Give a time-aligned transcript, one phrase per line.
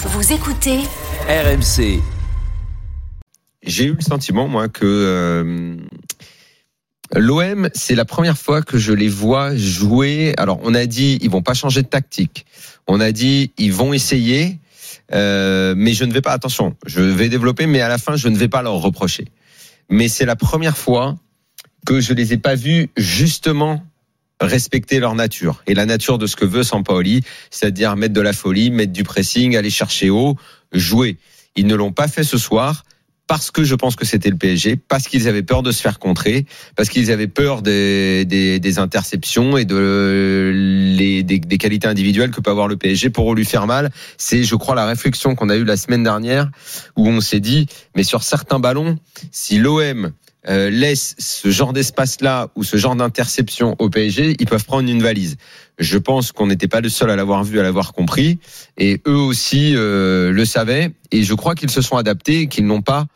[0.00, 0.78] Vous écoutez
[1.28, 2.00] RMC.
[3.64, 5.76] J'ai eu le sentiment, moi, que euh,
[7.16, 10.34] l'OM, c'est la première fois que je les vois jouer.
[10.36, 12.46] Alors, on a dit, ils vont pas changer de tactique.
[12.86, 14.60] On a dit, ils vont essayer,
[15.12, 16.30] euh, mais je ne vais pas.
[16.30, 19.24] Attention, je vais développer, mais à la fin, je ne vais pas leur reprocher.
[19.90, 21.16] Mais c'est la première fois
[21.86, 23.82] que je les ai pas vus justement
[24.40, 28.32] respecter leur nature et la nature de ce que veut Sampaoli, c'est-à-dire mettre de la
[28.32, 30.36] folie, mettre du pressing, aller chercher haut,
[30.72, 31.16] jouer.
[31.56, 32.84] Ils ne l'ont pas fait ce soir
[33.28, 35.98] parce que je pense que c'était le PSG, parce qu'ils avaient peur de se faire
[35.98, 40.50] contrer, parce qu'ils avaient peur des, des, des interceptions et de
[40.96, 43.90] les, des, des qualités individuelles que peut avoir le PSG pour lui faire mal.
[44.16, 46.50] C'est, je crois, la réflexion qu'on a eue la semaine dernière
[46.96, 48.98] où on s'est dit, mais sur certains ballons,
[49.30, 50.12] si l'OM
[50.48, 55.02] euh, laisse ce genre d'espace-là ou ce genre d'interception au PSG, ils peuvent prendre une
[55.02, 55.36] valise.
[55.78, 58.38] Je pense qu'on n'était pas le seul à l'avoir vu, à l'avoir compris,
[58.76, 60.92] et eux aussi euh, le savaient.
[61.10, 63.06] Et je crois qu'ils se sont adaptés, qu'ils n'ont pas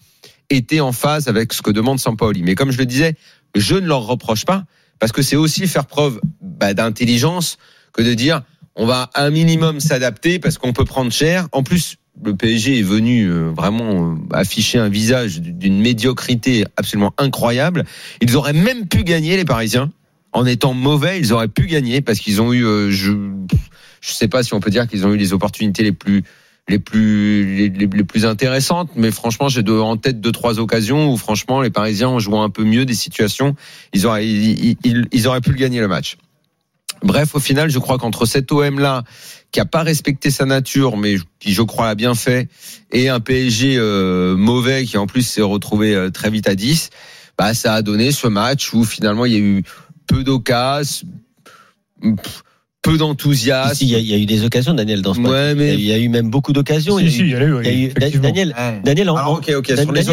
[0.50, 2.42] été en phase avec ce que demande Sampaoli.
[2.42, 3.14] Mais comme je le disais,
[3.54, 4.64] je ne leur reproche pas,
[4.98, 7.56] parce que c'est aussi faire preuve bah, d'intelligence
[7.92, 8.42] que de dire
[8.74, 11.48] on va un minimum s'adapter parce qu'on peut prendre cher.
[11.52, 17.12] En plus, le PSG est venu euh, vraiment euh, afficher un visage d'une médiocrité absolument
[17.18, 17.84] incroyable.
[18.20, 19.90] Ils auraient même pu gagner les Parisiens
[20.32, 21.18] en étant mauvais.
[21.18, 23.12] Ils auraient pu gagner parce qu'ils ont eu, euh, je,
[24.00, 26.22] je sais pas si on peut dire qu'ils ont eu les opportunités les plus
[26.68, 31.60] les plus les, plus intéressantes, mais franchement, j'ai en tête deux trois occasions où franchement
[31.60, 33.56] les Parisiens ont joué un peu mieux des situations.
[33.92, 36.18] Ils auraient ils auraient pu le gagner le match.
[37.02, 39.02] Bref, au final, je crois qu'entre cet OM là
[39.52, 42.48] qui a pas respecté sa nature, mais qui je crois l'a bien fait,
[42.90, 46.90] et un PSG euh, mauvais qui en plus s'est retrouvé euh, très vite à 10,
[47.38, 49.62] bah ça a donné ce match où finalement il y a eu
[50.06, 51.06] peu d'occasions,
[52.82, 53.74] peu d'enthousiasme.
[53.76, 55.30] Si, il y, a- il y a eu des occasions, Daniel, dans ce match.
[55.30, 56.98] Ouais, Il y a- mais il y a eu même beaucoup d'occasions.
[56.98, 58.22] Si, Il y a si, eu- il y a eu, il y a eu- effectivement.
[58.28, 59.10] Daniel, en, les, Daniel,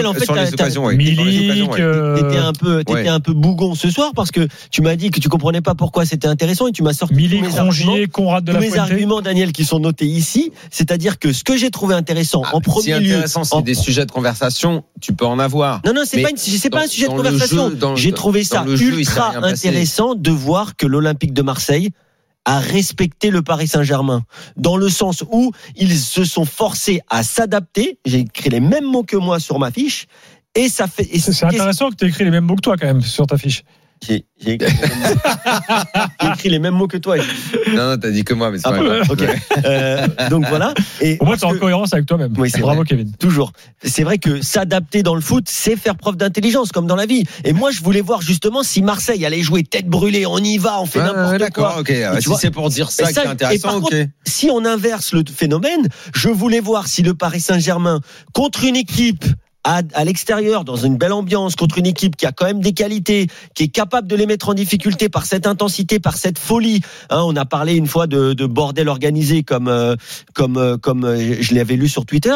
[0.06, 0.96] en fait, sur les occasions, ouais.
[0.96, 1.82] Milik, occasions, ouais.
[1.82, 3.08] euh, T'étais un peu, t'étais ouais.
[3.08, 6.06] un peu bougon ce soir parce que tu m'as dit que tu comprenais pas pourquoi
[6.06, 8.62] c'était intéressant et tu m'as sorti Milik, tous mes arguments, Rongier, Conrad de tous la
[8.62, 10.52] mes arguments, Daniel, qui sont notés ici.
[10.70, 13.74] C'est-à-dire que ce que j'ai trouvé intéressant Ah, en premier lieu, intéressant, c'est en- des
[13.74, 15.82] sujets de conversation, tu peux en avoir.
[15.88, 17.72] non, non, c'est pas, c'est pas un sujet de conversation.
[17.96, 21.90] J'ai trouvé ça ultra intéressant de voir que l'Olympique de Marseille
[22.50, 24.24] a respecté le Paris Saint-Germain
[24.58, 28.00] dans le sens où ils se sont forcés à s'adapter.
[28.06, 30.08] J'ai écrit les mêmes mots que moi sur ma fiche
[30.56, 31.08] et ça fait.
[31.20, 33.38] c'est intéressant que tu aies écrit les mêmes mots que toi quand même sur ta
[33.38, 33.62] fiche.
[34.02, 34.74] J'ai j'ai écrit,
[36.22, 37.18] j'ai écrit les mêmes mots que toi.
[37.18, 39.08] Non non, t'as dit que moi, mais c'est Ah, pas grave.
[39.66, 40.74] Euh, donc voilà.
[41.02, 42.34] Et Au moins, tu es en cohérence avec toi-même.
[42.38, 42.88] Oui, c'est Bravo, vrai.
[42.88, 43.12] Kevin.
[43.18, 43.52] Toujours.
[43.84, 47.26] C'est vrai que s'adapter dans le foot, c'est faire preuve d'intelligence, comme dans la vie.
[47.44, 50.80] Et moi, je voulais voir justement si Marseille allait jouer tête brûlée, on y va,
[50.82, 51.82] on fait ouais, n'importe D'accord, quoi.
[51.82, 51.92] ok.
[52.06, 53.84] Ah, tu Si vois, c'est pour dire ça et qui ça- est et intéressant, par
[53.84, 53.96] ok.
[54.26, 58.00] Si on inverse le phénomène, je voulais voir si le Paris Saint-Germain,
[58.34, 59.26] contre une équipe
[59.64, 62.74] à, à l'extérieur, dans une belle ambiance, contre une équipe qui a quand même des
[62.74, 66.82] qualités, qui est capable de les mettre en difficulté par cette intensité, par cette folie.
[67.10, 69.96] Hein, on a parlé une fois de, de bordel organisé, comme euh,
[70.34, 72.36] comme euh, comme euh, je l'avais lu sur Twitter.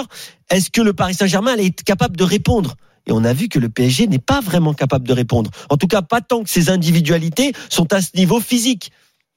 [0.49, 2.75] Est-ce que le Paris Saint-Germain être capable de répondre?
[3.05, 5.51] Et on a vu que le PSG n'est pas vraiment capable de répondre.
[5.69, 8.91] En tout cas, pas tant que ses individualités sont à ce niveau physique.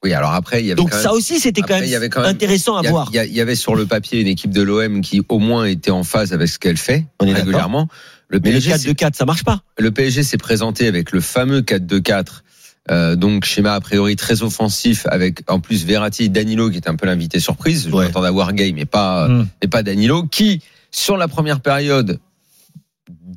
[0.07, 1.79] Oui, alors après, il y avait Donc quand ça même- aussi, c'était quand,
[2.11, 3.09] quand même- intéressant à voir.
[3.13, 5.91] Il y, y avait sur le papier une équipe de l'OM qui au moins était
[5.91, 7.89] en phase avec ce qu'elle fait On est régulièrement.
[8.29, 9.61] Le Mais le PSG, s'est- 4-2-4, ça marche pas.
[9.77, 12.43] le PSG s'est présenté avec le fameux 4-2-4.
[12.89, 16.87] Euh, donc schéma a priori très offensif avec en plus Verratti et Danilo qui est
[16.87, 17.87] un peu l'invité surprise.
[17.89, 18.05] Je Ouais.
[18.05, 19.47] m'attendais à voir Gay mais pas Mm.
[19.61, 22.19] mais pas Danilo qui sur la première période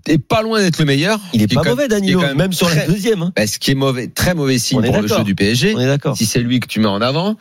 [0.06, 1.20] est pas loin d'être le meilleur.
[1.32, 3.22] Il est pas mauvais, Danilo, même même sur la deuxième.
[3.22, 3.32] hein.
[3.36, 5.74] Bah, ce qui est mauvais, très mauvais signe pour le jeu du PSG.
[5.76, 6.16] On est d'accord.
[6.16, 7.36] Si c'est lui que tu mets en avant.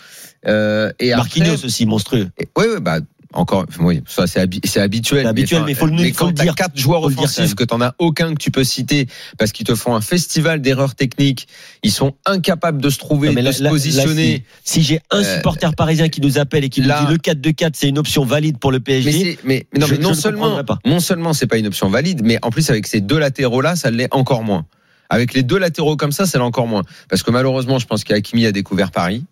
[0.47, 2.29] Euh, et Marquinhos après, aussi, monstrueux.
[2.57, 2.99] oui, oui, bah
[3.33, 5.27] encore, oui, ça c'est habi- c'est habituel.
[5.27, 6.55] Habituel, mais faut le- mais faut quand t'as dire.
[6.55, 9.95] quatre joueurs offensifs, que t'en as aucun que tu peux citer parce qu'ils te font
[9.95, 11.47] un festival d'erreurs techniques,
[11.83, 14.33] ils sont incapables de se trouver, Non, mais de là- se positionner.
[14.37, 17.17] là, Si j'ai un Euh, supporter parisien qui nous appelle et qui nous dit le
[17.17, 19.37] 4-2-4, c'est une option valide pour le PSG.
[19.43, 20.79] mais, mais non, je- mais non seulement, pas.
[20.85, 23.75] non seulement c'est pas une option valide, mais en plus avec ces deux latéraux là,
[23.75, 24.65] ça l'est encore moins.
[25.11, 26.83] Avec les deux latéraux comme ça, c'est encore moins.
[27.09, 29.23] Parce que malheureusement, je pense qu'Akimi a découvert Paris.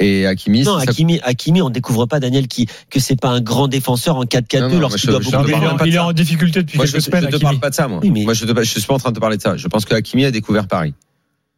[0.00, 3.28] Et Hakimi, Non, c'est ça- Hakimi, Hakimi, on découvre pas, Daniel, qui, que c'est pas
[3.30, 5.86] un grand défenseur en Non, 4-4-2 non, moi, lorsqu'il je- doit je beaucoup te de
[5.88, 7.22] il est en difficulté depuis moi, je, quelques je semaines.
[7.22, 7.42] te Hakimi.
[7.42, 8.00] parle pas de ça, moi.
[8.02, 9.56] Oui, mais- Moi, je, te, je suis pas en train de te parler de ça.
[9.56, 10.94] Je pense que Hakimi a découvert Paris.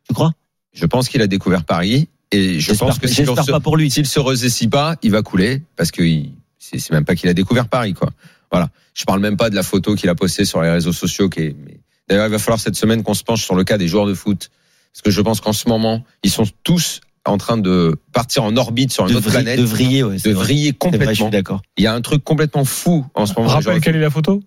[0.07, 0.33] Tu crois?
[0.75, 2.09] Je pense qu'il a découvert Paris.
[2.31, 3.91] Et je pense que s'il j'espère se, pas pour lui.
[3.91, 5.63] s'il se ressaisit pas, il va couler.
[5.77, 8.11] Parce que il- c'est c'est même pas qu'il a découvert Paris, quoi.
[8.51, 8.69] Voilà.
[8.95, 11.29] Je parle même pas de la photo qu'il a postée sur les réseaux sociaux.
[11.31, 11.57] Qui est...
[11.65, 14.07] mais- D'ailleurs, il va falloir cette semaine qu'on se penche sur le cas des joueurs
[14.07, 14.51] de foot.
[14.93, 17.01] Parce que je pense qu'en ce moment, ils sont tous
[17.31, 19.59] en train de partir en orbite sur une De, autre vri- planète.
[19.59, 20.17] de vriller, ouais.
[20.17, 20.33] de vrai.
[20.33, 21.15] vriller C'est vrai, je complètement.
[21.15, 21.63] suis d'accord.
[21.77, 23.49] Il y a un truc complètement fou en ce moment.
[23.49, 24.43] Rappelle quelle est la photo?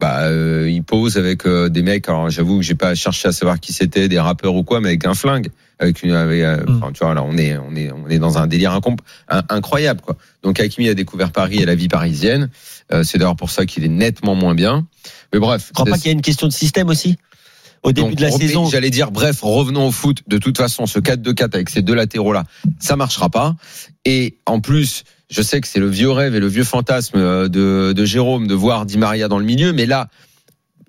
[0.00, 2.08] bah, euh, il pose avec euh, des mecs.
[2.08, 4.88] Alors, j'avoue que j'ai pas cherché à savoir qui c'était, des rappeurs ou quoi, mais
[4.88, 6.76] avec un flingue, avec une, avec, euh, Mm.
[6.78, 8.96] enfin, tu vois, là, on est, on est, on est dans un délire incom-
[9.28, 10.16] un- incroyable, quoi.
[10.42, 12.48] Donc, Hakimi a découvert Paris et la vie parisienne.
[12.94, 14.86] Euh, c'est d'ailleurs pour ça qu'il est nettement moins bien.
[15.34, 15.66] Mais bref.
[15.66, 17.18] Tu crois pas qu'il y a une question de système aussi?
[17.82, 20.22] Au début Donc, de la saison, J'allais dire, bref, revenons au foot.
[20.26, 22.44] De toute façon, ce 4-2-4 avec ces deux latéraux-là,
[22.78, 23.56] ça marchera pas.
[24.04, 27.48] Et en plus, je sais que c'est le vieux rêve et le vieux fantasme euh,
[27.48, 30.08] de, de Jérôme de voir Di Maria dans le milieu, mais là,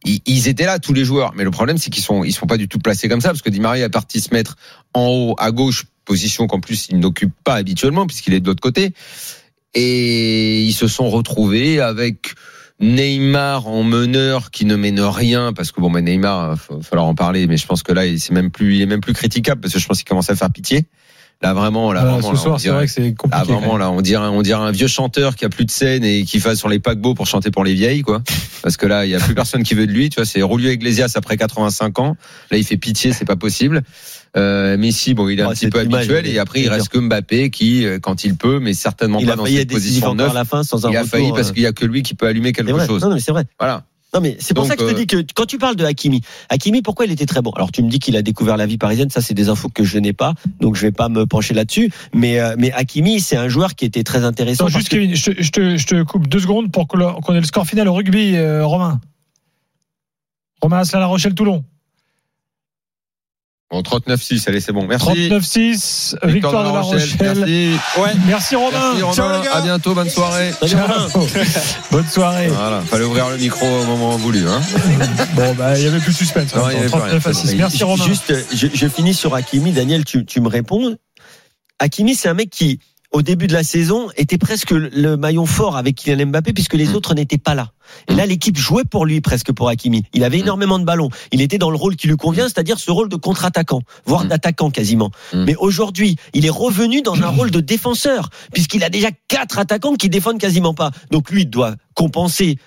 [0.03, 1.33] ils, ils étaient là tous les joueurs.
[1.35, 3.41] Mais le problème, c'est qu'ils sont, ils sont pas du tout placés comme ça, parce
[3.41, 4.57] que Di Maria est parti se mettre
[4.93, 8.61] en haut à gauche, position qu'en plus il n'occupe pas habituellement puisqu'il est de l'autre
[8.61, 8.93] côté.
[9.73, 12.33] Et ils se sont retrouvés avec
[12.81, 17.07] Neymar en meneur qui ne mène rien parce que bon mais Neymar il va falloir
[17.07, 19.13] en parler mais je pense que là il c'est même plus il est même plus
[19.13, 20.85] critiquable parce que je pense qu'il commence à faire pitié.
[21.43, 23.51] Là vraiment là Euh, vraiment Ce là, on soir, c'est dirait- vrai que c'est compliqué.
[23.51, 26.23] vraiment là on dirait on dirait un vieux chanteur qui a plus de scène et
[26.23, 28.21] qui va sur les paquebots pour chanter pour les vieilles quoi.
[28.63, 30.39] Parce que là il y a plus personne qui veut de lui tu vois c'est
[30.41, 32.15] Julio Iglesias après 85 ans.
[32.51, 33.81] Là il fait pitié c'est pas possible
[34.37, 36.97] euh, Messi bon il est un petit peu image, habituel et après il reste que
[36.99, 40.33] Mbappé qui euh, quand il peut mais certainement il pas a dans cette position neuve
[40.33, 42.01] la fin sans un il a retour, failli parce euh, qu'il y a que lui
[42.01, 42.87] qui peut allumer quelque vrai.
[42.87, 43.43] chose Non, mais c'est vrai.
[43.59, 43.83] voilà
[44.13, 45.75] Non, mais c'est pour Donc, ça que je te euh, dis que quand tu parles
[45.77, 47.51] de Hakimi, Hakimi, pourquoi il était très bon?
[47.51, 49.83] Alors, tu me dis qu'il a découvert la vie parisienne, ça, c'est des infos que
[49.85, 51.91] je n'ai pas, donc je vais pas me pencher là-dessus.
[52.13, 54.65] Mais, mais Hakimi, c'est un joueur qui était très intéressant.
[54.65, 57.33] Parce juste que- Kevin, je te, je, te, je te coupe deux secondes pour qu'on
[57.33, 58.99] ait le score final au rugby, euh, Romain.
[60.61, 61.63] Romain Asselin La Rochelle Toulon.
[63.71, 64.85] Bon, 39-6, allez, c'est bon.
[64.85, 65.29] Merci.
[65.29, 67.09] 39-6, victoire de La Rochelle.
[67.21, 67.77] Merci.
[67.97, 68.11] Ouais.
[68.27, 68.95] Merci Romain.
[68.95, 69.13] Merci Romain.
[69.13, 69.55] Ciao les gars.
[69.55, 70.51] À bientôt, bonne soirée.
[70.67, 71.09] Ciao.
[71.91, 72.47] Bonne soirée.
[72.47, 74.45] Voilà, fallait ouvrir le micro au moment voulu.
[74.47, 74.61] Hein.
[75.35, 76.53] Bon, bah, il y avait plus de suspense.
[76.53, 77.39] Non, il y avait plus 39 à rien.
[77.39, 77.55] 6.
[77.55, 78.05] Merci Romain.
[78.05, 79.71] Juste, je, je finis sur Hakimi.
[79.71, 80.97] Daniel, tu, tu me réponds.
[81.79, 82.79] Hakimi, c'est un mec qui,
[83.11, 86.87] au début de la saison, était presque le- maillon fort avec Kylian Mbappé puisque les
[86.87, 86.95] Mm.
[86.95, 87.71] autres n'étaient pas là.
[88.07, 90.03] Et là, l'équipe jouait pour lui presque pour Hakimi.
[90.13, 90.41] Il avait Mm.
[90.43, 91.09] énormément de ballons.
[91.33, 94.27] Il était dans le rôle qui lui convient, c'est-à-dire ce rôle de contre-attaquant, voire Mm.
[94.29, 95.11] d'attaquant quasiment.
[95.33, 95.43] Mm.
[95.43, 99.95] Mais aujourd'hui, il est revenu dans un rôle de défenseur puisqu'il a déjà quatre attaquants
[99.95, 100.91] qui défendent quasiment pas.
[101.11, 102.57] Donc lui il doit compenser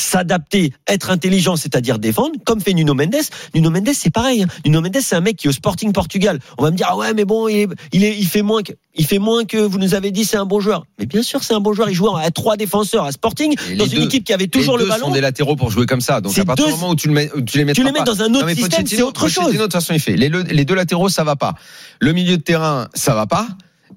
[0.00, 3.16] s'adapter, être intelligent, c'est-à-dire défendre, comme fait Nuno Mendes.
[3.54, 4.42] Nuno Mendes, c'est pareil.
[4.42, 4.46] hein.
[4.64, 6.38] Nuno Mendes, c'est un mec qui est au Sporting Portugal.
[6.58, 8.62] On va me dire, ah ouais, mais bon, il, est, il, est, il fait moins
[8.62, 10.84] que, il fait moins que vous nous avez dit, c'est un bon joueur.
[10.98, 11.88] Mais bien sûr, c'est un bon joueur.
[11.90, 14.76] Il joue à trois défenseurs à Sporting, Et dans une deux- équipe qui avait toujours
[14.78, 15.06] les le deux ballon.
[15.08, 16.20] sont des latéraux pour jouer comme ça.
[16.20, 17.92] Donc à partir deux- du moment où tu, le mets, tu les mets Tu les
[17.92, 19.52] mets dans un autre système, c'est autre chose.
[19.52, 20.16] de toute façon, il fait.
[20.16, 21.54] Les, le- les deux latéraux, ça va pas.
[22.00, 23.46] Le milieu de terrain, ça va pas.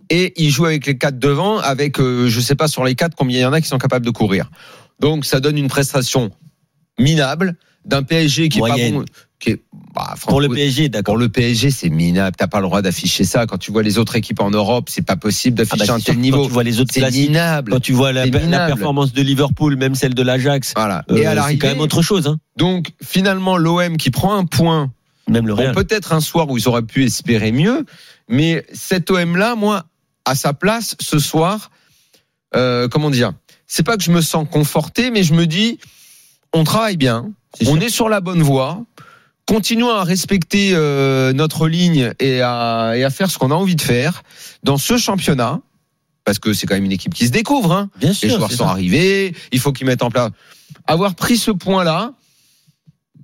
[0.09, 3.15] Et il joue avec les quatre devant, avec, euh, je sais pas sur les quatre
[3.15, 4.49] combien il y en a qui sont capables de courir.
[5.01, 6.31] Donc ça donne une prestation
[6.99, 7.55] minable
[7.85, 9.03] d'un PSG qui est pas bon.
[9.39, 9.61] Qui est,
[9.95, 11.15] bah, Pour le PSG, d'accord.
[11.15, 12.35] Pour le PSG, c'est minable.
[12.37, 13.47] T'as pas le droit d'afficher ça.
[13.47, 15.97] Quand tu vois les autres équipes en Europe, c'est pas possible Ah d'afficher bah, un
[15.97, 16.45] c'est sûr tel que Quand niveau.
[16.45, 17.71] tu vois les autres C'est minable.
[17.71, 21.03] quand tu vois la, performance de Liverpool, même celle de l'Ajax, Voilà.
[21.09, 22.27] euh, Et à c'est quand même autre chose.
[22.27, 22.37] Hein.
[22.55, 24.91] donc finalement l'OM qui prend un point
[25.27, 27.83] Même le Bon, peut-être un soir où ils auraient pu espérer mieux,
[28.29, 29.85] mais cet OM-là, moi,
[30.25, 31.71] à sa place, ce soir,
[32.55, 33.33] euh, comment dire,
[33.73, 35.79] c'est pas que je me sens conforté, mais je me dis,
[36.51, 37.81] on travaille bien, on sûr.
[37.83, 38.83] est sur la bonne voie,
[39.47, 43.77] continuons à respecter euh, notre ligne et à, et à faire ce qu'on a envie
[43.77, 44.23] de faire
[44.63, 45.61] dans ce championnat,
[46.25, 47.89] parce que c'est quand même une équipe qui se découvre, hein.
[47.97, 48.29] Bien Les sûr.
[48.35, 48.71] joueurs sont ça.
[48.71, 50.31] arrivés, il faut qu'ils mettent en place.
[50.85, 52.11] Avoir pris ce point-là,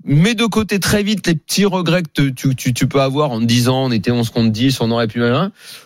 [0.05, 3.41] mets de côté très vite les petits regrets que tu, tu, tu peux avoir en
[3.41, 5.21] te disant on était 11 contre 10, on aurait pu.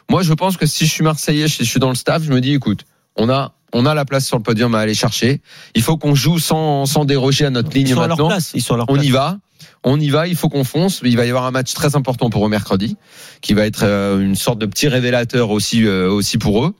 [0.07, 2.31] Moi, je pense que si je suis Marseillais, si je suis dans le staff, je
[2.31, 2.85] me dis écoute,
[3.17, 5.41] on a, on a la place sur le podium à aller chercher.
[5.75, 8.27] Il faut qu'on joue sans, sans déroger à notre Ils ligne sont à leur maintenant.
[8.29, 8.51] place.
[8.53, 9.05] Ils sont à leur On place.
[9.05, 9.37] y va.
[9.83, 11.01] On y va, il faut qu'on fonce.
[11.03, 12.97] Il va y avoir un match très important pour eux mercredi,
[13.41, 16.73] qui va être euh, une sorte de petit révélateur aussi, euh, aussi pour eux.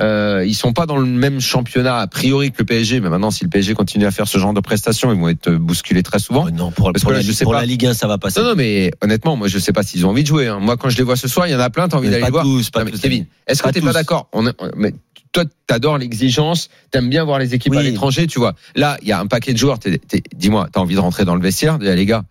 [0.00, 3.30] Euh, ils sont pas dans le même championnat a priori que le PSG, mais maintenant
[3.30, 6.18] si le PSG continue à faire ce genre de prestations, ils vont être bousculés très
[6.18, 6.46] souvent.
[6.48, 7.60] Oh non, pour, Parce pour que là, la, je sais pour pas.
[7.60, 8.40] la Ligue 1, ça va passer.
[8.40, 10.48] Non, non, mais honnêtement, moi je sais pas s'ils ont envie de jouer.
[10.48, 10.58] hein.
[10.58, 12.18] Moi, quand je les vois ce soir, il y en a plein, t'as envie Mais
[12.18, 12.44] d'aller voir.
[12.44, 13.00] tous, pas Non, mais tous.
[13.00, 14.28] Kevin, est-ce que t'es pas d'accord?
[14.32, 14.94] On est- on- mais
[15.32, 18.54] toi, t'adores l'exigence, t'aimes bien voir les équipes à l'étranger, tu vois.
[18.74, 19.78] Là, il y a un paquet de joueurs.
[20.34, 22.24] Dis-moi, t'as envie de rentrer dans le vestiaire, les gars,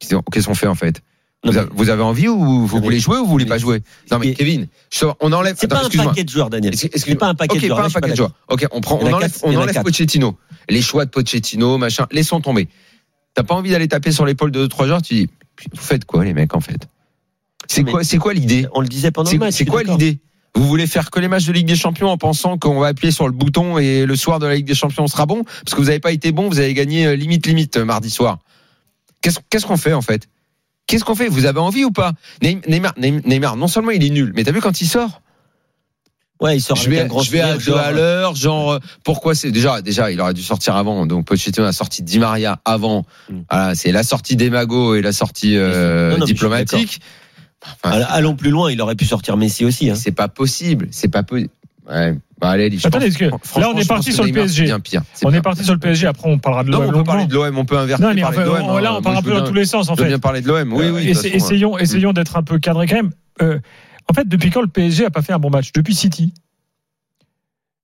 [0.00, 1.00] qu'est-ce qu'on fait en fait?
[1.44, 3.82] Non, Vous, avez, vous avez envie ou vous voulez jouer ou vous voulez pas jouer?
[4.10, 5.56] Non mais Mais- Kevin, je- on enlève.
[5.58, 6.74] C'est pas un paquet de joueurs, Daniel.
[6.74, 7.76] C'est pas un paquet de joueurs.
[7.76, 8.32] pas Là, un je suis paquet de d'accord.
[8.48, 8.70] joueurs.
[8.70, 9.82] Ok, on prend, on enlève, quatre, on.
[9.82, 10.38] Pochettino.
[10.70, 12.68] Les choix de Pochettino, machin, laissons tomber.
[13.34, 15.30] T'as pas envie d'aller taper sur l'épaule de deux trois joueurs, tu dis,
[15.74, 16.88] vous faites quoi les mecs en fait?
[17.68, 18.66] C'est quoi, c'est quoi l'idée?
[18.72, 19.54] On le disait pendant le match.
[19.54, 20.20] c'est quoi l'idée?
[20.56, 23.10] Vous voulez faire que les matchs de Ligue des Champions en pensant qu'on va appuyer
[23.10, 25.74] sur le bouton et le soir de la Ligue des Champions on sera bon parce
[25.74, 28.38] que vous n'avez pas été bon, vous avez gagné euh, limite limite euh, mardi soir.
[29.20, 30.28] Qu'est-ce qu'on fait en fait?
[30.86, 31.28] Qu'est-ce qu'on fait?
[31.28, 32.12] Vous avez envie ou pas?
[32.42, 35.22] Neymar, Neymar, non seulement il est nul, mais t'as vu quand il sort?
[36.40, 38.72] Ouais, il sort je avec vais, un grand je vais à genre, à l'heure, genre
[38.72, 42.18] euh, pourquoi c'est déjà déjà il aurait dû sortir avant donc Pochettino a sorti Di
[42.18, 43.06] Maria avant.
[43.30, 43.38] Mm.
[43.50, 47.00] Voilà, c'est la sortie d'Emago et la sortie euh, Non, non, diplomatique.
[47.82, 49.90] Enfin, Allons- Allons plus loin, il aurait pu sortir Messi aussi.
[49.90, 49.94] Hein.
[49.94, 51.50] c'est pas possible, c'est pas possible.
[51.88, 52.16] Ouais.
[52.40, 54.64] Bah, allez, je Attendez, pense- que- là, on est parti sur le PSG.
[54.64, 55.02] bien pire.
[55.22, 56.84] On bien est parti sur le PSG, après on parlera de l'OM.
[56.88, 58.02] on peut parler de l'OM, on peut inverser.
[58.02, 58.96] Non, mais enfin, de on- là, hein.
[58.98, 60.06] on part un peu dans tous les sens, en fait.
[60.06, 60.72] bien parler de l'OM.
[60.72, 61.14] Oui, oui.
[61.14, 63.10] façon, essayons, essayons d'être un peu cadré quand même.
[63.42, 63.58] Euh,
[64.10, 65.72] en fait, depuis quand le PSG a pas fait un bon match?
[65.74, 66.32] Depuis City.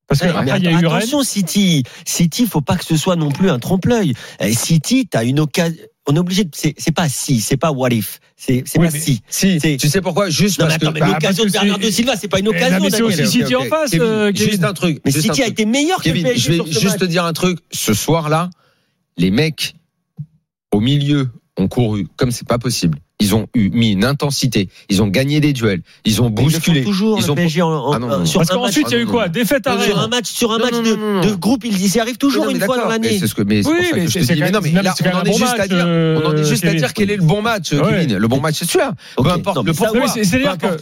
[0.09, 0.97] Parce que Ouais, après, il y a eu Rennes.
[0.99, 1.85] attention, City.
[2.05, 4.15] City, faut pas que ce soit non plus un trompe-l'œil.
[4.43, 5.77] Euh, City, t'as une occasion.
[6.11, 6.51] On est obligé de.
[6.53, 8.19] C'est pas si, c'est pas what if.
[8.37, 9.23] C'est Oui, pas si.
[9.29, 10.29] Si, tu sais pourquoi?
[10.29, 10.85] Juste Non, parce que.
[10.87, 12.79] attends, mais bah, l'occasion de que Bernardo Silva, c'est pas une Eh, occasion.
[12.83, 13.23] mais c'est Daniel.
[13.27, 14.33] aussi ok, City en face, Kevin, euh.
[14.35, 15.01] Juste un truc.
[15.05, 17.59] Mais City a été meilleur que le PSG je vais juste te dire un truc.
[17.71, 18.51] Ce soir-là,
[19.17, 19.75] les mecs
[20.73, 22.99] au milieu ont couru comme c'est pas possible.
[23.21, 24.69] Ils ont eu mis une intensité.
[24.89, 25.83] Ils ont gagné des duels.
[26.05, 26.83] Ils ont Mais ils bousculé.
[26.85, 28.65] toujours Ils le ont PSG en, en- Ah non, non, sur Parce un match.
[28.67, 29.29] qu'ensuite, il y a eu non, quoi.
[29.29, 31.65] Défaite à sur un match, sur un Non, match non, de, non, non, de groupe,
[31.65, 33.19] ils y arrivent toujours Non, mais une fois dans mais l'année.
[33.19, 34.41] C'est ce que, mais c'est Oui, pour ça mais que je te dis.
[34.41, 36.45] Mais non, mais là, quand on en est juste à dire, euh, on en est
[36.45, 37.81] juste à dire quel est le bon match, Ouais.
[38.07, 38.17] Kevin.
[38.17, 38.93] Le bon match, c'est celui-là.
[39.17, 40.07] Peu importe le pourquoi.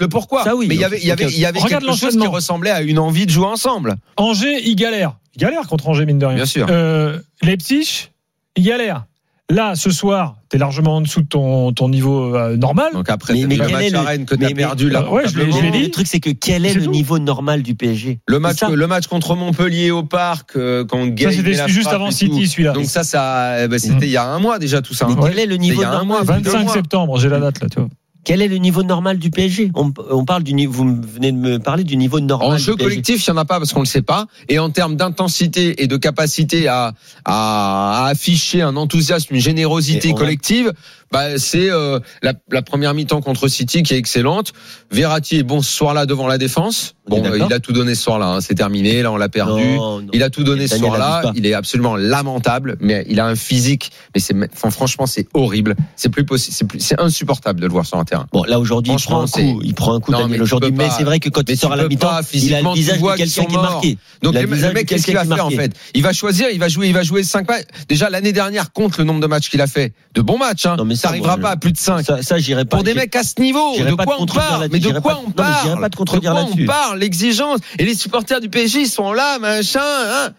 [0.00, 0.44] le pourquoi.
[0.44, 1.32] Ça, oui, Mais il y avait, il y avait, ok.
[1.32, 3.96] il y avait Regarde quelque chose qui ressemblait à une envie de jouer ensemble.
[4.16, 5.16] Angers, il galère.
[5.34, 6.36] Il galère contre Angers, mine de rien.
[6.36, 6.66] Bien sûr.
[6.70, 8.10] Euh, Leipzig,
[8.56, 9.04] il galère.
[9.50, 12.88] Là, ce soir, t'es largement en dessous de ton, ton niveau euh, normal.
[12.92, 15.04] Donc après, Mais- mais le match à Rennes que mais- t'as mais- perdu là.
[15.06, 15.84] Euh, ouais, je dit.
[15.84, 16.90] Le truc, c'est que quel est le tout.
[16.90, 21.32] niveau normal du PSG Le match, le match contre Montpellier au parc, euh, quand Ça,
[21.32, 22.72] c'était juste avant City, celui-là.
[22.72, 24.02] Donc ça, ça, eh ben, c'était Mhm.
[24.02, 25.06] il y a un mois déjà tout ça.
[25.08, 25.28] Mais hein.
[25.30, 27.28] quel est le niveau il y a un mois, normal du 25 PSG septembre, j'ai
[27.30, 27.88] la date là, tu vois.
[28.24, 30.84] Quel est le niveau normal du PSG on, on parle du niveau.
[30.84, 32.52] Vous venez de me parler du niveau normal.
[32.52, 32.84] En du jeu PSG.
[32.84, 34.26] collectif, il n'y en a pas parce qu'on ne le sait pas.
[34.48, 36.92] Et en termes d'intensité et de capacité à,
[37.24, 40.72] à, à afficher un enthousiasme, une générosité collective,
[41.12, 44.52] bah, c'est euh, la, la première mi-temps contre City qui est excellente.
[44.90, 46.94] Verratti est bon ce soir-là devant la défense.
[47.08, 48.26] Bon, euh, il a tout donné ce soir-là.
[48.34, 48.40] hein.
[48.42, 49.00] C'est terminé.
[49.02, 49.62] Là, on l'a perdu.
[49.76, 50.08] Non, non.
[50.12, 51.20] Il a tout donné ce soir-là.
[51.22, 51.32] pas.
[51.34, 53.90] Il est absolument lamentable, mais il a un physique.
[54.14, 55.74] Mais c'est, enfin, franchement, c'est horrible.
[55.96, 56.54] C'est plus possible.
[56.54, 58.26] C'est plus, c'est insupportable de le voir sur un terrain.
[58.32, 59.60] Bon, là aujourd'hui, il prend un coup.
[59.64, 60.70] Il prend un coup, Non, mais Daniel, aujourd'hui.
[60.72, 60.94] Mais pas.
[60.98, 63.16] c'est vrai que quand il sort à la mi-temps, pas, il a le visage de
[63.16, 63.98] quelqu'un qui est marqué.
[64.22, 65.72] Donc le, mec, qu'est-ce qu'il va faire en fait?
[65.94, 67.64] Il va choisir, il va jouer, il va jouer 5 matchs.
[67.88, 69.92] Déjà l'année dernière, compte le nombre de matchs qu'il a fait.
[70.14, 70.76] De bons matchs, hein.
[70.98, 72.04] Ça n'arrivera pas à plus de 5.
[72.04, 72.76] Ça, ça j'irai pas.
[72.76, 74.68] Pour des mecs à ce niveau, de quoi on parle?
[74.70, 75.80] Mais de quoi on parle?
[75.80, 76.98] pas te contredire De quoi on parle?
[76.98, 77.60] L'exigence.
[77.78, 79.80] Et les supporters du PSG, ils sont là, machin.
[79.82, 80.30] Hein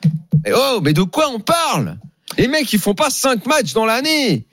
[0.46, 1.98] Mais oh, mais de quoi on parle?
[2.38, 4.46] Les mecs, ils font pas 5 matchs dans l'année.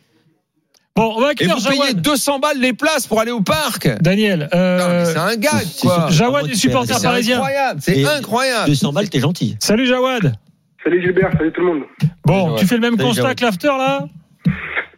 [0.96, 2.00] Bon, on va Et vous payez Jawad.
[2.00, 3.86] 200 balles les places pour aller au parc?
[4.00, 6.06] Daniel, euh, c'est un gag, c'est quoi.
[6.10, 7.36] Jawad tu supporter C'est parisien.
[7.36, 7.80] incroyable.
[7.82, 8.66] C'est Et- incroyable.
[8.68, 9.56] 200 balles, t'es gentil.
[9.60, 10.34] Salut Jawad.
[10.82, 11.82] Salut Gilbert, salut tout le monde.
[12.24, 13.36] Bon, tu fais le même Salut, constat Jawad.
[13.38, 14.06] que l'after là?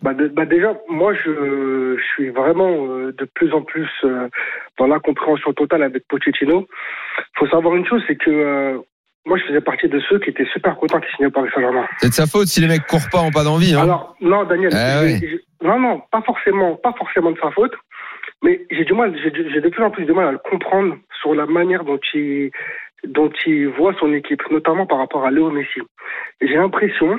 [0.03, 4.29] Bah, de- bah déjà, moi, je, je suis vraiment euh, de plus en plus euh,
[4.79, 6.67] dans l'incompréhension totale avec Pochettino.
[7.37, 8.79] faut savoir une chose, c'est que euh,
[9.27, 11.87] moi, je faisais partie de ceux qui étaient super contents qu'il signe au Paris Saint-Germain.
[11.99, 13.75] C'est de sa faute si les mecs courent pas, ont pas d'envie.
[13.75, 13.83] Hein.
[13.83, 17.75] Alors, non, Daniel, Ah je- non, non, pas forcément, pas forcément de sa faute,
[18.43, 20.97] mais j'ai du mal, j'ai j'ai de plus en plus de mal à le comprendre
[21.21, 22.51] sur la manière dont il,
[23.05, 25.81] dont il voit son équipe, notamment par rapport à Léo Messi.
[26.41, 27.19] J'ai l'impression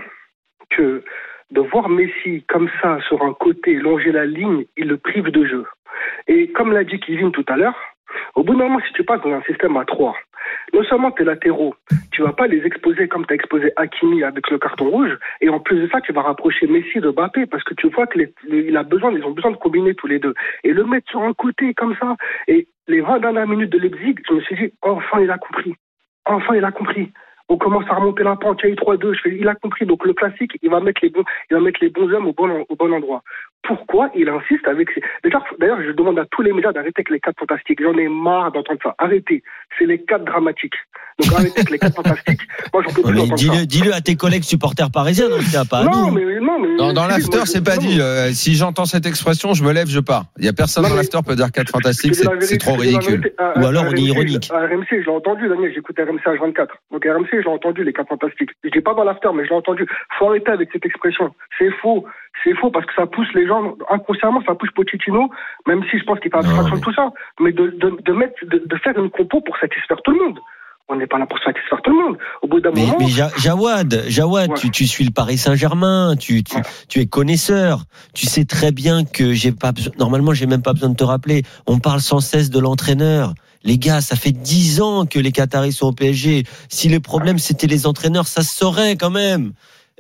[0.70, 1.04] que
[1.52, 5.46] de voir Messi comme ça sur un côté longer la ligne, il le prive de
[5.46, 5.66] jeu.
[6.28, 7.78] Et comme l'a dit Kevin tout à l'heure,
[8.36, 10.16] au bout d'un moment, si tu passes dans un système à 3,
[10.74, 11.76] non seulement tes latéraux,
[12.12, 15.50] tu vas pas les exposer comme tu as exposé Hakimi avec le carton rouge, et
[15.50, 18.78] en plus de ça, tu vas rapprocher Messi de Mbappé parce que tu vois qu'il
[18.78, 20.34] a besoin, ils ont besoin de combiner tous les deux.
[20.64, 22.16] Et le mettre sur un côté comme ça,
[22.48, 25.74] et les 20 dernières minutes de Leipzig, je me suis dit, enfin il a compris.
[26.26, 27.12] Enfin il a compris.
[27.52, 29.56] On commence à remonter la pente, il y a eu 3-2, je fais, il a
[29.56, 29.86] compris.
[29.86, 32.34] Donc le classique, il va mettre les bons, il va mettre les bons hommes au
[32.34, 33.24] bon, au bon endroit.
[33.64, 35.02] Pourquoi il insiste avec ces...
[35.24, 37.80] D'ailleurs, d'ailleurs, je demande à tous les médias d'arrêter avec les quatre fantastiques.
[37.82, 38.96] J'en ai marre d'entendre ça.
[38.98, 39.44] Arrêtez.
[39.78, 40.74] C'est les quatre dramatiques.
[41.22, 42.42] Donc arrêtez avec les quatre fantastiques.
[42.74, 43.66] Moi, j'en peux plus ça.
[43.66, 46.70] dis-le, à tes collègues supporters parisiens, dans ce cas, pas à Non, mais non, mais
[46.78, 47.82] Non, dans Philippe, l'after, c'est pas non.
[47.82, 48.00] dit.
[48.02, 50.24] Euh, si j'entends cette expression, je me lève, je pars.
[50.38, 53.34] Il y a personne Non, dans l'after peut dire 4 fantastiques, c'est trop ridicule.
[53.38, 54.50] À- Ou alors on est ironique.
[54.52, 56.74] À RMC, je l'ai entendu, Daniel, j'écoute RMC à 24.
[56.92, 58.52] Donc RMC, je l'ai entendu, les quatre fantastiques.
[58.64, 59.86] Je dis pas dans l'after, mais je l'ai entendu.
[60.18, 61.36] Faut arrêter avec cette expression.
[61.60, 62.06] C'est faux.
[62.44, 65.30] C'est faux parce que ça pousse les gens inconsciemment, ça pousse Pochettino,
[65.68, 68.34] même si je pense qu'il fait abstraction de tout ça, mais de, de, de mettre,
[68.44, 70.40] de, de faire une compo pour satisfaire tout le monde.
[70.92, 72.18] On n'est pas là pour satisfaire tout le monde.
[72.42, 74.58] Au bout d'un Mais, moment, mais Ja- Jawad, Jawad, Ouais.
[74.58, 76.64] tu, tu suis le Paris Saint-Germain, tu, tu, Ouais.
[76.88, 77.84] tu es connaisseur,
[78.16, 81.04] tu sais très bien que j'ai pas besoin, normalement j'ai même pas besoin de te
[81.04, 83.34] rappeler, on parle sans cesse de l'entraîneur.
[83.64, 86.46] Les gars, ça fait dix ans que les Qataris sont au PSG.
[86.70, 89.52] Si le problème c'était les entraîneurs, ça se saurait quand même.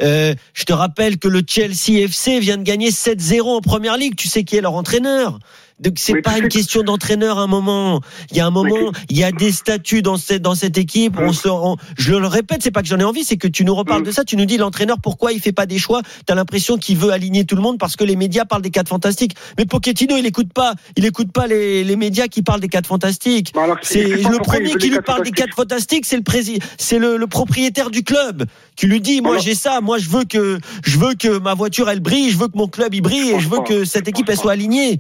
[0.01, 4.15] Euh, je te rappelle que le Chelsea FC vient de gagner 7-0 en première ligue.
[4.15, 5.39] Tu sais qui est leur entraîneur?
[5.79, 8.01] Donc c'est tu pas une que- question d'entraîneur à un moment.
[8.31, 11.15] Il y a un moment, il y a des statuts dans cette dans cette équipe.
[11.17, 11.33] On Hum.
[11.33, 13.73] se, on- je le répète, c'est pas que j'en ai envie, c'est que tu nous
[13.75, 14.05] reparles Hum.
[14.07, 14.23] de ça.
[14.25, 16.01] Tu nous dis l'entraîneur pourquoi il fait pas des choix?
[16.25, 18.89] T'as l'impression qu'il veut aligner tout le monde parce que les médias parlent des quatre
[18.89, 19.35] fantastiques.
[19.57, 22.87] Mais Pochettino, il écoute pas, il écoute pas les, les médias qui parlent des quatre
[22.87, 23.51] fantastiques.
[23.53, 27.15] bah C'est le premier qui lui parle des quatre fantastiques, c'est le président, c'est le,
[27.17, 28.45] le propriétaire du club
[28.75, 31.89] qui lui dit moi j'ai ça, moi je veux que je veux que ma voiture
[31.89, 34.29] elle brille, je veux que mon club il brille et je veux que cette équipe
[34.29, 34.99] elle soit alignée.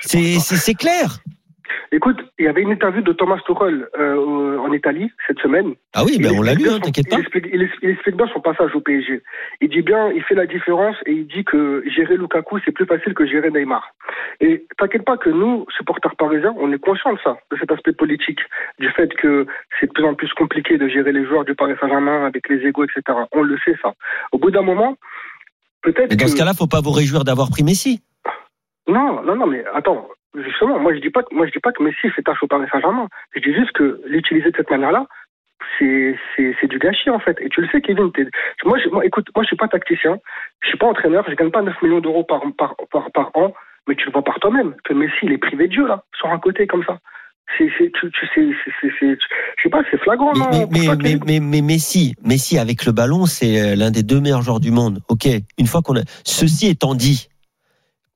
[0.00, 1.18] C'est clair.
[1.92, 5.74] Écoute, il y avait une interview de Thomas Tuchel euh, en Italie cette semaine.
[5.94, 7.16] Ah oui, ben on l'a lu, hein, t'inquiète pas.
[7.16, 9.22] Il explique, il explique- il explique bien son passage au PSG.
[9.60, 12.86] Il dit bien, il fait la différence et il dit que gérer Lukaku, c'est plus
[12.86, 13.82] facile que gérer Neymar.
[14.40, 17.92] Et t'inquiète pas que nous, supporters parisiens, on est conscients de ça, de cet aspect
[17.92, 18.40] politique,
[18.78, 19.46] du fait que
[19.80, 22.66] c'est de plus en plus compliqué de gérer les joueurs du Paris Saint-Germain avec les
[22.66, 23.02] égos, etc.
[23.32, 23.92] On le sait, ça.
[24.32, 24.96] Au bout d'un moment,
[25.82, 26.30] peut-être Mais dans que...
[26.30, 28.02] ce cas-là, faut pas vous réjouir d'avoir pris Messi.
[28.88, 30.08] Non, non, non, mais attends.
[30.34, 32.46] Justement, moi je dis pas, que- moi je dis pas que Messi fait tâche au
[32.46, 33.08] Paris Saint-Germain.
[33.34, 35.06] Je dis juste que l'utiliser de cette manière-là,
[35.78, 37.36] c'est du gâchis en fait.
[37.40, 38.12] Et tu le sais, Kevin.
[38.12, 38.28] t'es-
[38.64, 40.18] Moi, je, moi, écoute, moi je suis pas tacticien,
[40.62, 43.52] je suis pas entraîneur, je gagne pas 9 millions d'euros par, par par par an,
[43.88, 46.28] mais tu le vois par toi-même que Messi il est privé de jeu là, sur
[46.30, 46.98] un côté comme ça.
[47.56, 48.50] C'est c'est tu, tu c'est
[48.82, 49.16] je
[49.62, 50.32] sais pas, c'est flagrant.
[50.50, 54.20] Mais, mais, mais, mais, mais Messi, Messi avec le ballon, c'est euh, l'un des deux
[54.20, 54.98] meilleurs joueurs du monde.
[55.08, 55.26] Ok,
[55.58, 56.02] une fois qu'on a.
[56.24, 57.28] Ceci étant dit,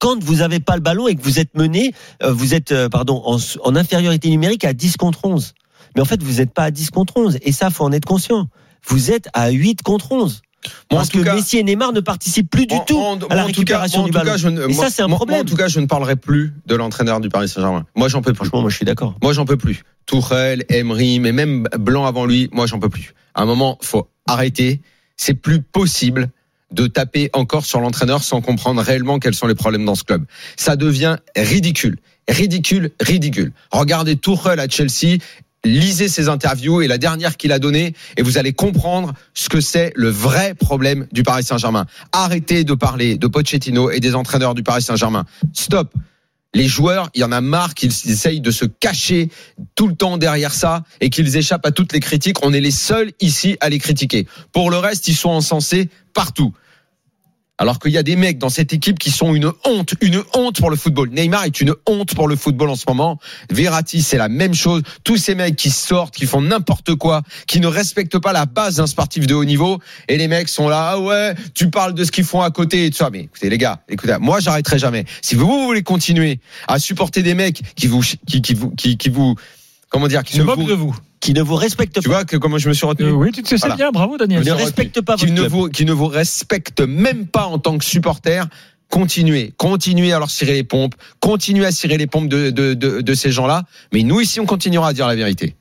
[0.00, 1.92] quand vous avez pas le ballon et que vous êtes mené,
[2.24, 5.54] euh, vous êtes euh, pardon en, en infériorité numérique à 10 contre 11.
[5.94, 8.04] Mais en fait, vous n'êtes pas à 10 contre 11 et ça faut en être
[8.06, 8.48] conscient.
[8.88, 10.42] Vous êtes à 8 contre 11.
[10.62, 13.16] Moi, en Parce que cas- Messi et Neymar ne participent plus du En- tout en-
[13.16, 14.32] à la cas- récupération du ballon.
[14.32, 15.38] cas, je ne- et moi- ça, c'est un problème.
[15.38, 17.86] moi, en tout cas, je ne parlerai plus de l'entraîneur du Paris Saint-Germain.
[17.96, 18.36] Moi, j'en peux plus.
[18.36, 19.14] Franchement, moi, je suis d'accord.
[19.22, 19.82] Moi, j'en peux plus.
[20.06, 23.14] Tourelle, Emery, mais même Blanc avant lui, moi, j'en peux plus.
[23.34, 24.80] À un moment, faut arrêter.
[25.16, 26.28] C'est plus possible
[26.72, 30.24] de taper encore sur l'entraîneur sans comprendre réellement quels sont les problèmes dans ce club.
[30.56, 31.98] Ça devient ridicule.
[32.28, 33.52] Ridicule, ridicule.
[33.70, 35.18] Regardez Tourelle à Chelsea.
[35.62, 39.60] Lisez ses interviews et la dernière qu'il a donnée et vous allez comprendre ce que
[39.60, 41.84] c'est le vrai problème du Paris Saint-Germain.
[42.12, 45.26] Arrêtez de parler de Pochettino et des entraîneurs du Paris Saint-Germain.
[45.52, 45.92] Stop.
[46.52, 49.28] Les joueurs, il y en a marre qu'ils essayent de se cacher
[49.76, 52.44] tout le temps derrière ça et qu'ils échappent à toutes les critiques.
[52.44, 54.26] On est les seuls ici à les critiquer.
[54.52, 56.52] Pour le reste, ils sont encensés partout.
[57.60, 60.58] Alors qu'il y a des mecs dans cette équipe qui sont une honte, une honte
[60.58, 61.10] pour le football.
[61.10, 63.18] Neymar est une honte pour le football en ce moment.
[63.50, 64.82] Verratti, c'est la même chose.
[65.04, 68.76] Tous ces mecs qui sortent, qui font n'importe quoi, qui ne respectent pas la base
[68.76, 69.78] d'un sportif de haut niveau.
[70.08, 72.86] Et les mecs sont là, ah ouais, tu parles de ce qu'ils font à côté
[72.86, 73.10] et tout ça.
[73.10, 75.04] Mais écoutez, les gars, écoutez, moi, j'arrêterai jamais.
[75.20, 79.34] Si vous, vous voulez continuer à supporter des mecs qui vous, qui, vous, qui vous,
[79.90, 80.96] comment dire, qui moque vous, de vous.
[81.20, 82.14] Qui ne vous respectent tu pas.
[82.14, 83.08] vois que comment je me suis retenu?
[83.10, 83.76] Euh, oui, tu te sais Voilà.
[83.76, 84.42] bien, bravo Daniel.
[84.42, 85.52] Ne respecte pas qui votre ne club.
[85.52, 88.44] vous qui ne vous respectent même pas en tant que supporter.
[88.88, 93.00] Continuez, continuez à leur cirer les pompes, continuez à cirer les pompes de, de, de,
[93.02, 93.62] de ces gens-là.
[93.92, 95.54] Mais nous ici, on continuera à dire la vérité.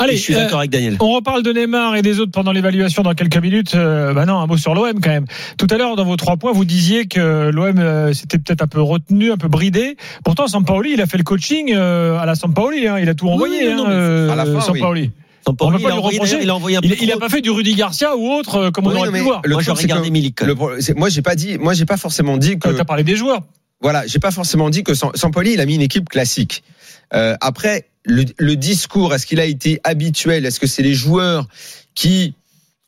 [0.00, 0.96] Allez, je suis euh, d'accord avec Daniel.
[1.00, 3.74] On reparle de Neymar et des autres pendant l'évaluation dans quelques minutes.
[3.74, 5.26] Euh, bah non, un mot sur l'OM quand même.
[5.58, 8.66] Tout à l'heure, dans vos trois points, vous disiez que l'OM euh, s'était peut-être un
[8.66, 9.96] peu retenu, un peu bridé.
[10.24, 12.88] Pourtant, Sampaoli, il a fait le coaching euh, à la Sampaoli.
[12.88, 12.98] Hein.
[12.98, 14.80] Il a tout envoyé, oui, non, hein, euh, à la fin, oui.
[14.80, 15.10] Sampaoli.
[15.46, 17.08] Sampaoli, on peut pas il, a lui envoyé, il a envoyé un peu Il, il
[17.08, 17.20] a trop.
[17.20, 19.40] pas fait du Rudy Garcia ou autre, comme on Oui, aurait pu voir.
[19.44, 20.40] le Moi, Milik.
[20.42, 23.04] le c'est- moi, j'ai pas dit, moi, j'ai pas forcément dit que, Tu as parlé
[23.04, 23.40] des joueurs.
[23.80, 26.62] voilà, j'ai pas forcément dit que Sam- Sampoli, il a mis une équipe classique.
[27.14, 30.46] Euh, après, le, le discours, est-ce qu'il a été habituel?
[30.46, 31.46] Est-ce que c'est les joueurs
[31.94, 32.34] qui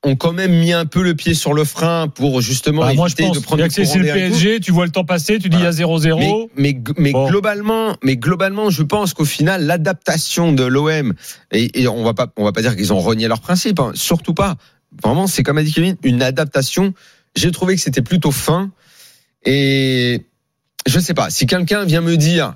[0.04, 3.06] ont quand même mis un peu le pied sur le frein pour justement Bah, moi,
[3.06, 3.37] je éviter pense.
[3.38, 5.66] de prendre que c'est le PSG, tu vois le temps passer, tu dis il y
[5.66, 6.18] a 0-0.
[6.56, 7.28] Mais, mais, mais Bon.
[7.28, 11.14] globalement, mais globalement, je pense qu'au final, l'adaptation de l'OM
[11.52, 13.92] et, et on va pas, on va pas dire qu'ils ont renié leurs principes, hein,
[13.94, 14.56] surtout pas.
[15.04, 16.94] Vraiment, c'est comme a dit Kevin, une adaptation.
[17.37, 18.72] J'ai trouvé que c'était plutôt fin
[19.44, 20.22] et
[20.87, 22.54] je sais pas si quelqu'un vient me dire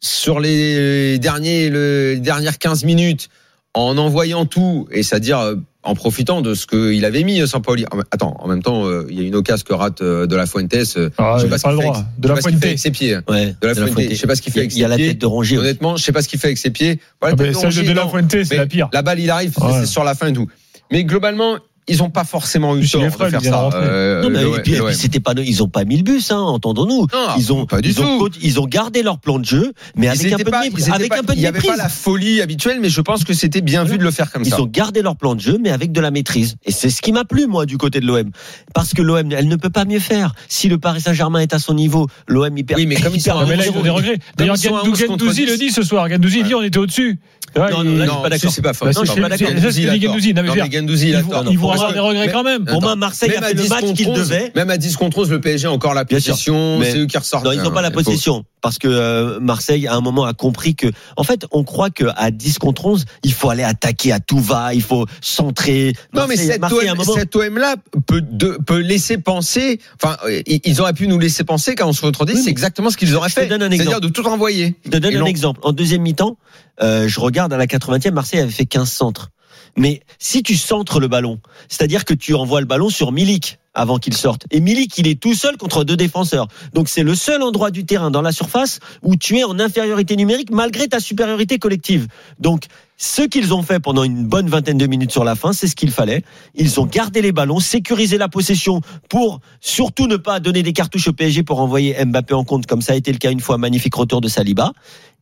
[0.00, 3.28] sur les derniers, le, les dernières 15 minutes
[3.74, 7.84] en envoyant tout et c'est-à-dire euh, en profitant de ce qu'il avait mis euh, Sampaoli.
[7.92, 10.34] En- Attends, en même temps, euh, il y a une occasion que rate euh, de
[10.34, 10.72] la Fuentes.
[10.96, 12.04] euh, Ah, je sais pas le droit.
[12.18, 12.64] De la sais pas ce qu'il fait Fuente.
[12.64, 13.18] avec ses pieds.
[13.28, 14.00] Ouais, De la Fuente.
[14.10, 15.08] Je sais pas ce qu'il fait avec Il y a ses la pieds.
[15.08, 15.58] tête de Rongier.
[15.58, 16.98] Honnêtement, je sais pas ce qu'il fait avec ses pieds.
[17.20, 18.08] Voilà, Ah, de Celle de De La.
[18.08, 18.88] Fuente, c'est la pire.
[18.92, 19.72] La balle, il arrive, Ouais.
[19.80, 20.48] c'est sur la fin et tout.
[20.90, 23.70] Mais globalement, ils ont pas forcément eu tort de faire ils ça.
[23.74, 24.58] euh, Non, mais l'OM.
[24.58, 27.06] et puis, et puis c'était pas, ils ont pas mis le bus, hein, entendons-nous.
[27.38, 28.24] Ils ont, pas du ils ont, tout.
[28.24, 30.66] co- ils ont gardé leur plan de jeu, mais Ils avec un peu pas- de
[30.66, 30.90] ils mépris.
[30.92, 33.24] Avec pas- un peu de Il n'y avait pas la folie habituelle, mais je pense
[33.24, 34.60] que c'était bien vu de le faire comme Ils ça.
[34.60, 36.56] ont gardé leur plan de jeu, mais avec de la maîtrise.
[36.64, 38.30] Et c'est ce qui m'a plu, moi, du côté de l'OM.
[38.74, 40.34] Parce que l'OM, elle ne peut pas mieux faire.
[40.48, 42.80] Si le Paris Saint-Germain est à son niveau, l'OM, il perd.
[42.80, 44.18] Oui, mais comme ils il perd mais là, ils ont des regrets.
[44.36, 45.50] D'ailleurs, ils sont à Gendou- 11 contre Gendouzi 10.
[45.52, 46.08] le dit ce soir.
[46.08, 47.20] Gendouzi dit on était au-dessus.
[47.56, 48.50] Non, non, là, je suis non, pas d'accord.
[48.52, 48.84] c'est pas faux.
[48.84, 49.86] Bah, c'est c'est- pas c'est- Gendouzi,
[50.34, 51.44] non, mais Non, je Gendouzi, il a tort.
[51.50, 52.64] ils vont avoir des regrets quand même.
[52.64, 54.52] Pour moi, Marseille a fait le 10 match qu'il 11, devait.
[54.54, 56.78] Même à 10 contre 11, le PSG a encore la possession.
[56.78, 57.44] Mais- C'est eux qui ressortent.
[57.44, 60.74] Non, ils n'ont pas la possession parce que euh, Marseille à un moment a compris
[60.74, 64.18] que en fait on croit que à 10 contre 11 il faut aller attaquer à
[64.18, 67.36] tout va il faut centrer Non, mais Marseille- cet Marseille, à un OM, moment- cet
[67.36, 69.78] OM là peut, laisser penser.
[70.02, 70.16] Enfin,
[70.46, 73.28] ils auraient pu nous laisser penser qu'en se retrouve Oui, c'est exactement ce qu'ils auraient
[73.28, 73.46] je fait.
[73.46, 74.74] donne un C'est-à-dire de tout envoyer.
[74.84, 75.26] Je te donne un non.
[75.26, 75.60] exemple.
[75.62, 76.36] En deuxième mi-temps,
[76.80, 79.30] je regarde à la 80e, Marseille avait fait 15 centres.
[79.76, 83.98] Mais si tu centres le ballon, c'est-à-dire que tu envoies le ballon sur Milik avant
[83.98, 84.46] qu'il sorte.
[84.50, 86.48] Et Milik, il est tout seul contre deux défenseurs.
[86.72, 90.16] Donc c'est le seul endroit du terrain dans la surface où tu es en infériorité
[90.16, 92.08] numérique malgré ta supériorité collective.
[92.40, 92.64] Donc
[92.96, 95.76] ce qu'ils ont fait pendant une bonne vingtaine de minutes sur la fin, c'est ce
[95.76, 96.24] qu'il fallait.
[96.54, 101.08] Ils ont gardé les ballons, sécurisé la possession pour surtout ne pas donner des cartouches
[101.08, 103.58] au PSG pour envoyer Mbappé en compte, comme ça a été le cas une fois,
[103.58, 104.72] magnifique retour de Saliba.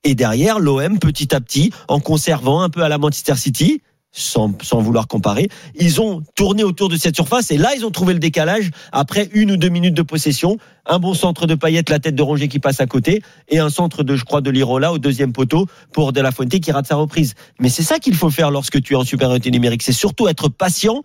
[0.04, 3.80] Et derrière, l'OM, petit à petit, en conservant un peu à la Manchester City,
[4.14, 4.48] sans,
[4.80, 8.20] vouloir comparer, ils ont tourné autour de cette surface et là, ils ont trouvé le
[8.20, 10.56] décalage après une ou deux minutes de possession.
[10.86, 13.70] Un bon centre de paillettes, la tête de Rongier qui passe à côté et un
[13.70, 16.94] centre de, je crois, de Lirola au deuxième poteau pour De La qui rate sa
[16.94, 17.34] reprise.
[17.58, 19.82] Mais c'est ça qu'il faut faire lorsque tu es en supériorité numérique.
[19.82, 21.02] C'est surtout être patient,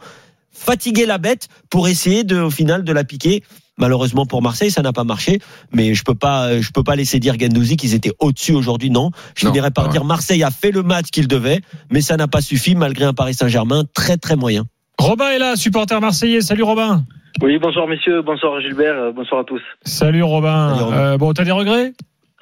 [0.52, 3.44] fatiguer la bête pour essayer de, au final, de la piquer.
[3.80, 5.40] Malheureusement pour Marseille, ça n'a pas marché,
[5.74, 9.12] mais je peux pas, je peux pas laisser dire Gendouzi qu'ils étaient au-dessus aujourd'hui, non.
[9.36, 12.18] Je Non, finirais par pas dire Marseille a fait le match qu'il devait, mais ça
[12.18, 14.66] n'a pas suffi malgré un Paris Saint-Germain très très moyen.
[15.00, 16.42] Robin est là, supporter marseillais.
[16.42, 17.04] Salut Robin.
[17.42, 19.62] Oui, bonsoir messieurs, bonsoir Gilbert, euh, bonsoir à tous.
[19.84, 20.74] Salut Robin.
[20.74, 20.98] Salut, Robin.
[20.98, 21.94] Euh, bon, t'as des regrets?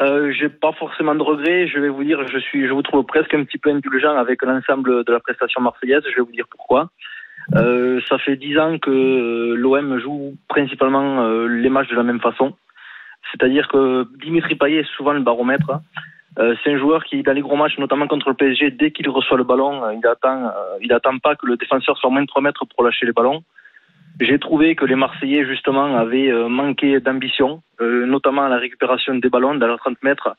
[0.02, 3.04] Euh, j'ai pas forcément de regrets, je vais vous dire, je suis, je vous trouve
[3.04, 6.45] presque un petit peu indulgent avec l'ensemble de la prestation marseillaise, je vais vous dire
[6.50, 6.89] pourquoi.
[7.56, 12.04] Euh, ça fait dix ans que euh, l'OM joue principalement euh, les matchs de la
[12.04, 12.54] même façon.
[13.32, 15.80] C'est-à-dire que Dimitri Payet est souvent le baromètre.
[16.40, 19.10] Euh, c'est un joueur qui, dans les gros matchs, notamment contre le PSG, dès qu'il
[19.10, 22.42] reçoit le ballon, il attend, il attend pas que le défenseur soit moins de 3
[22.42, 23.44] mètres pour lâcher les ballons.
[24.20, 29.56] J'ai trouvé que les Marseillais, justement, avaient manqué d'ambition, notamment à la récupération des ballons
[29.56, 30.36] dans les 30 mètres.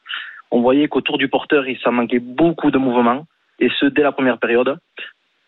[0.51, 3.27] On voyait qu'autour du porteur, il s'en manquait beaucoup de mouvements,
[3.59, 4.79] et ce, dès la première période.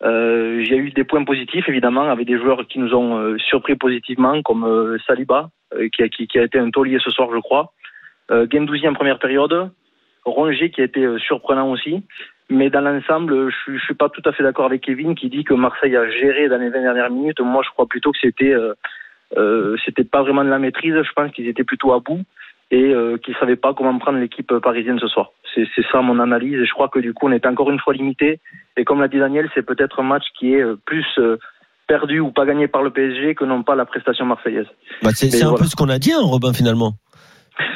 [0.02, 3.76] Euh, il eu des points positifs, évidemment, avec des joueurs qui nous ont euh, surpris
[3.76, 7.28] positivement, comme euh, Saliba, euh, qui, a, qui, qui a été un taulier ce soir,
[7.32, 7.72] je crois.
[8.30, 9.70] Euh, Gendouzi en première période.
[10.24, 12.02] Rongier qui a été euh, surprenant aussi.
[12.48, 15.44] Mais dans l'ensemble, je je suis pas tout à fait d'accord avec Kevin qui dit
[15.44, 17.40] que Marseille a géré dans les 20 dernières minutes.
[17.40, 18.54] Moi, je crois plutôt que c'était
[19.36, 20.94] euh, c'était pas vraiment de la maîtrise.
[20.94, 22.22] Je pense qu'ils étaient plutôt à bout
[22.70, 25.33] et euh, qu'ils savaient pas comment prendre l'équipe parisienne ce soir.
[25.54, 26.54] C'est ça mon analyse.
[26.54, 28.40] Et je crois que du coup, on est encore une fois limité.
[28.76, 31.38] Et comme l'a dit Daniel, c'est peut-être un match qui est euh, plus euh,
[31.88, 34.68] perdu ou pas gagné par le PSG que non pas la prestation marseillaise.
[35.02, 35.59] Bah, c'est un voilà.
[35.59, 36.94] peu ce qu'on a dit, hein, Robin, finalement.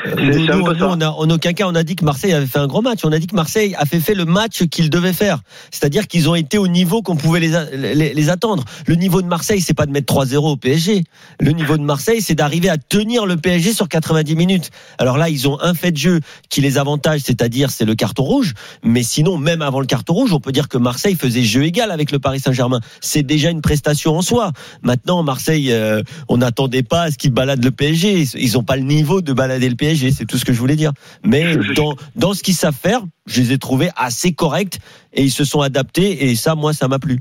[0.07, 2.47] Euh, Nous, nous, nous, on a, en aucun cas, on a dit que Marseille avait
[2.47, 3.01] fait un gros match.
[3.05, 5.41] On a dit que Marseille avait fait le match qu'il devait faire.
[5.71, 8.65] C'est-à-dire qu'ils ont été au niveau qu'on pouvait les, a- les, les attendre.
[8.87, 11.05] Le niveau de Marseille, c'est pas de mettre 3-0 au PSG.
[11.41, 14.71] Le niveau de Marseille, c'est d'arriver à tenir le PSG sur 90 minutes.
[14.99, 16.21] Alors là, ils ont un fait de jeu
[16.51, 18.55] qui les avantage, c'est-à-dire c'est le carton rouge.
[18.83, 21.91] Mais sinon, même avant le carton rouge, on peut dire que Marseille faisait jeu égal
[21.91, 22.81] avec le Paris Saint-Germain.
[23.01, 24.53] C'est déjà une prestation en soi.
[24.83, 28.27] Maintenant, Marseille, euh, on n'attendait pas à ce qu'ils baladent le PSG.
[28.35, 30.77] Ils n'ont pas le niveau de balader le PSG, c'est tout ce que je voulais
[30.77, 30.93] dire.
[31.25, 34.79] Mais dans, dans ce qu'ils savent faire, je les ai trouvés assez corrects
[35.13, 37.21] et ils se sont adaptés et ça, moi, ça m'a plu.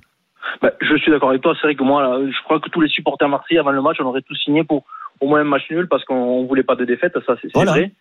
[0.62, 1.54] Bah, je suis d'accord avec toi.
[1.60, 3.98] C'est vrai que moi, là, je crois que tous les supporters marseillais avant le match,
[4.00, 4.86] on aurait tous signé pour
[5.20, 7.14] au moins un match nul parce qu'on voulait pas de défaite.
[7.26, 7.72] Ça, c'est Voilà.
[7.72, 7.92] vrai.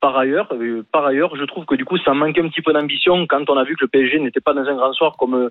[0.00, 2.72] Par ailleurs, euh, par ailleurs, je trouve que du coup, ça manque un petit peu
[2.72, 5.34] d'ambition quand on a vu que le PSG n'était pas dans un grand soir comme
[5.34, 5.48] euh,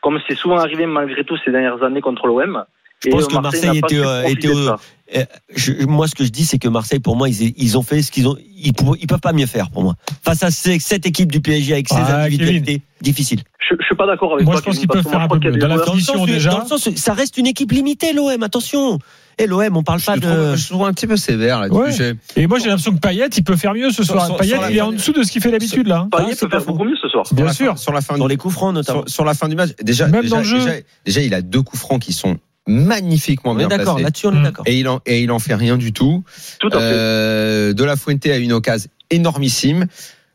[0.00, 2.64] comme c'est souvent arrivé malgré tout ces dernières années contre l'OM.
[3.04, 4.76] Je pense que Marseille pas était, euh, au-.
[5.16, 7.82] Euh, je- moi, ce que je dis, c'est que Marseille, pour moi, ils, ils ont
[7.82, 8.36] fait ce qu'ils ont.
[8.56, 9.94] Ils, ils peuvent pas mieux faire, pour moi.
[10.22, 13.40] Face à ces- cette équipe du PSG avec ses Ah, individualités, difficile.
[13.70, 14.60] Je, je suis pas d'accord avec Moi, toi.
[14.60, 15.56] je pense qu'ils peuvent faire un peu mieux.
[15.56, 16.50] Dans la où, déjà.
[16.50, 18.42] dans le sens où ça reste une équipe limitée, l'OM.
[18.42, 18.98] Attention.
[19.38, 20.20] Et l'OM, on parle Je pas de.
[20.22, 22.02] trouve, je trouve un petit peu sévère là-dessus.
[22.02, 22.14] Ouais.
[22.36, 24.26] Et moi, j'ai l'impression que Payet, il peut faire mieux ce soir.
[24.26, 26.00] sur- Payet, sur il est en dessous de ce qu'il fait d'habitude, là.
[26.00, 26.08] hein.
[26.10, 27.24] Payet Ah, peut faire beaucoup mieux ce soir.
[27.32, 27.78] Bien sûr.
[27.78, 29.04] sur la fin Dans du- les coups francs, notamment.
[29.06, 30.58] sur, la fin du match, déjà, Même déjà, dans le jeu.
[30.58, 30.72] déjà,
[31.06, 32.36] déjà, il a deux coups francs qui sont
[32.68, 33.94] magnifiquement On est bien d'accord.
[33.96, 34.04] placés.
[34.04, 34.42] Là-dessus, on est Mm.
[34.44, 34.64] d'accord.
[34.68, 36.22] Et il en et il en fait rien du tout.
[36.60, 36.78] Tout à fait.
[36.80, 39.86] Euh, de la Fuente a une occasion énormissime.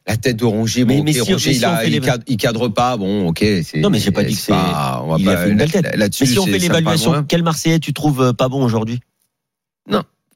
[0.06, 1.65] la tête de Rongier, Mais- bon, mais ok, si- Rongier, mais si il,
[1.96, 3.38] a- cadre, il cadre pas, bon, ok.
[3.39, 5.50] c'est- Non, mais j'ai pas dit que c'est- pas- on va il pas- a fait
[5.52, 5.84] une belle tête.
[5.86, 9.00] là- Là-dessus, Mais si on fait l'évaluation, quel Marseillais tu trouves euh, pas bon aujourd'hui?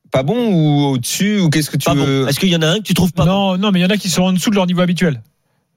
[0.10, 2.24] Pas bon ou au-dessus ou qu'est-ce que tu Pas veux?
[2.24, 2.28] Bon.
[2.30, 3.32] Est-ce qu'il y en a un que tu trouves pas bon?
[3.32, 5.22] Non, non, mais il y en a qui sont en dessous de leur niveau habituel.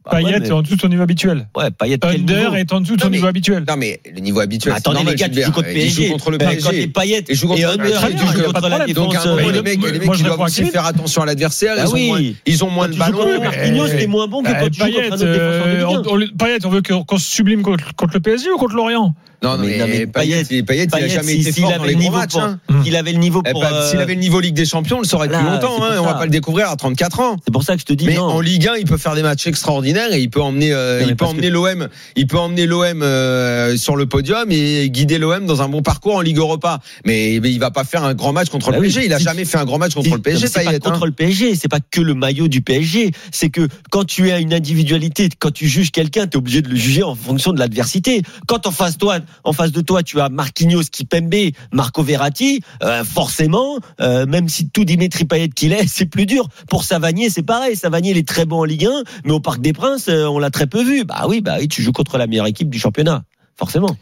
[0.04, 1.46] Bah ouais, Payet mais- est en dessous de son niveau habituel.
[1.54, 3.64] Ouais, Payet, Under est en dessous de son mais- niveau habituel.
[3.68, 4.72] Non, mais le niveau habituel.
[4.72, 6.06] Bah, c'est Attendez normal, les gars, tu joues contre PSG.
[6.06, 6.80] joue contre le Ben, Quand PSG.
[6.80, 9.16] t'es Payet joue contre et le Under, PSG, tu joues contre la Donc, défense.
[9.16, 11.76] à un moment, les mecs, les doivent aussi faire attention à l'adversaire.
[11.76, 12.06] Bah Ils, ont oui.
[12.08, 13.40] moins- ils ont moins Quand de ballons.
[13.42, 15.40] Marquinhos, t'es moins bon que Eh, quand tu joues contre Payet, un autre défenseur de
[15.40, 15.88] euh, Ligue 1.
[16.32, 19.14] on- Payet, veut qu'on se sublime contre, contre le PSG ou contre l'Orient?
[19.42, 21.62] Non, non, Mais- mais, mais Payet, il- Payet, il a Payet, jamais si- été s'il
[21.62, 22.33] fort avait dans le les gros niveau matchs.
[22.33, 22.61] pour- hein.
[22.85, 23.62] S'il avait le niveau Eh pour.
[23.62, 25.83] ben, euh, S'il avait le niveau Ligue des Champions, on le saurait depuis longtemps.
[25.83, 27.37] hein, On va pas le découvrir à 34 ans.
[27.44, 28.24] C'est pour ça que je te dis Mais non.
[28.24, 31.07] en Ligue 1, il peut faire des matchs extraordinaires et il peut emmener, euh, Non,
[31.09, 35.46] il peut emmener l'OM, il peut emmener l'OM euh, sur le podium et guider l'OM
[35.46, 36.81] dans un bon parcours en Ligue Europa.
[37.07, 39.07] Mais, il va pas faire un grand match contre Bah le oui, PSG.
[39.07, 40.46] Il a si- jamais fait un grand match contre Si- le PSG.
[40.48, 40.92] C'est Payet, pas hein.
[40.92, 43.12] contre le PSG, c'est pas que le maillot du PSG.
[43.33, 46.68] C'est que quand tu as une individualité, quand tu juges quelqu'un, tu es obligé de
[46.68, 48.22] le juger en fonction de l'adversité.
[48.46, 51.34] Quand en face, toi, en face de toi, tu as Marquinhos, Kipembe,
[51.72, 56.46] Marco Verratti, euh, forcément, euh, même si tout Dimitri Payet qu'il est, c'est plus dur.
[56.68, 57.76] Pour Savanier, c'est pareil.
[57.76, 60.38] Savanier, il est très bon en Ligue 1, mais au Parc des Princes, euh, on
[60.38, 61.04] l'a très peu vu.
[61.04, 63.22] Bah oui, bah oui, tu joues contre la meilleure équipe du championnat,
[63.56, 63.96] forcément.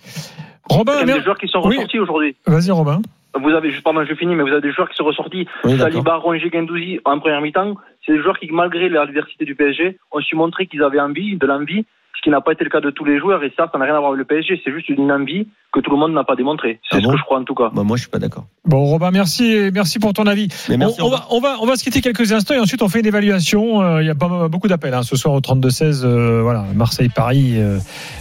[0.70, 1.76] Robin, Il y a des joueurs qui sont Oui.
[1.76, 2.36] ressortis aujourd'hui.
[2.46, 3.00] vas-y Robin.
[3.40, 5.46] Vous avez, juste pardon, je finis, mais vous avez des joueurs qui sont ressortis.
[5.64, 5.78] Oui.
[5.78, 7.74] Saliba, Rongier, Gendouzi en première mi-temps.
[8.04, 11.46] C'est des joueurs qui, malgré l'adversité du PSG, ont su montrer qu'ils avaient envie, de
[11.46, 11.84] l'envie,
[12.28, 13.42] qui n'a pas été le cas de tous les joueurs.
[13.42, 14.60] Et ça, ça n'a rien à voir avec le PSG.
[14.62, 16.78] C'est juste une envie que tout le monde n'a pas démontré.
[16.90, 17.70] C'est Ah ce bon que je crois en tout cas.
[17.72, 18.44] Bah, moi, je suis pas d'accord.
[18.66, 20.48] Bon Robin, merci, merci pour ton avis.
[20.68, 22.82] Mais On, merci, on va, on va, on va se quitter quelques instants et ensuite
[22.82, 23.80] on fait une évaluation.
[23.82, 26.04] Euh, Il y a pas beaucoup d'appels hein, ce soir au 32-16.
[26.04, 27.78] euh, voilà, Marseille-Paris, euh,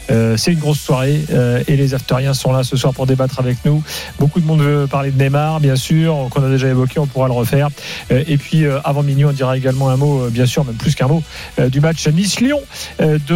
[0.10, 3.40] euh, c'est une grosse soirée euh, et les Afteriens sont là ce soir pour débattre
[3.40, 3.84] avec nous.
[4.20, 7.28] Beaucoup de monde veut parler de Neymar, bien sûr, qu'on a déjà évoqué, on pourra
[7.28, 7.68] le refaire.
[8.12, 10.76] Euh, et puis euh, avant minuit, on dira également un mot, euh, bien sûr, même
[10.76, 11.24] plus qu'un mot,
[11.60, 12.62] euh, du match Nice-Lyon
[13.02, 13.34] euh, de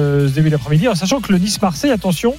[0.00, 0.88] euh, ce début d'après-midi.
[0.88, 2.34] En sachant que le Nice-Marseille, attention,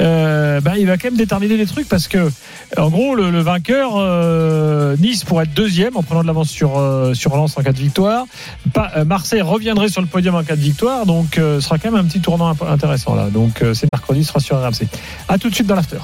[0.00, 2.30] euh, ben, il va quand même déterminer les trucs parce que
[2.76, 6.80] en gros, le, vainqueur euh, Nice pourrait être deuxième en prenant de l'avance sur
[7.14, 8.26] sur Lens en cas de victoire.
[9.06, 12.08] Marseille reviendrait sur le podium en cas de victoire, donc ce sera quand même un
[12.08, 13.28] petit tournant intéressant là.
[13.30, 14.88] Donc c'est mercredi, ce sera sur RMC.
[15.28, 15.98] À tout de suite dans l'after.